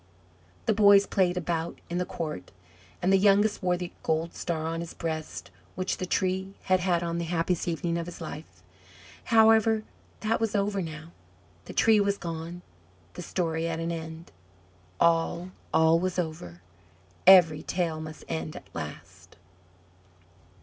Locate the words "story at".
13.21-13.79